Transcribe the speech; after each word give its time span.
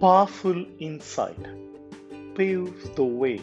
powerful 0.00 0.64
insight. 0.78 1.38
Paves 2.34 2.90
the 2.96 3.04
way. 3.04 3.40